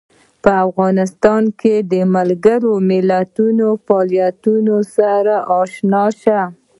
[0.43, 6.41] په افغانستان کې د ملګرو ملتونو له فعالیتونو سره آشنا شو.